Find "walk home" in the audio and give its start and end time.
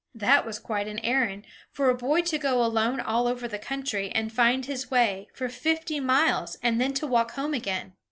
7.03-7.53